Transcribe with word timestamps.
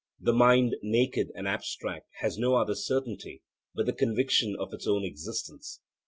The 0.19 0.33
mind 0.33 0.77
naked 0.81 1.31
and 1.35 1.47
abstract 1.47 2.07
has 2.21 2.35
no 2.35 2.55
other 2.55 2.73
certainty 2.73 3.43
but 3.75 3.85
the 3.85 3.93
conviction 3.93 4.55
of 4.57 4.73
its 4.73 4.87
own 4.87 5.05
existence. 5.05 5.79